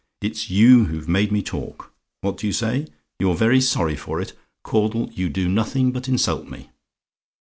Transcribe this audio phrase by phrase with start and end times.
[0.19, 1.93] It's you who've made me talk.
[2.21, 2.87] What do you say?
[3.19, 4.33] "YOU'RE VERY SORRY FOR IT?
[4.63, 6.71] "Caudle, you do nothing but insult me.